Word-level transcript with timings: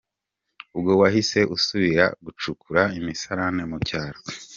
Ubwo 0.75 0.91
wahise 1.01 1.39
usubira 1.55 2.05
gucukura 2.25 2.81
imisarane 2.99 3.63
mu 3.71 3.77
cyaro?. 3.87 4.19